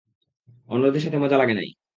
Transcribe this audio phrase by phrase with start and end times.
[0.69, 1.69] অন্যদের সাথে মজা লাগে নাই।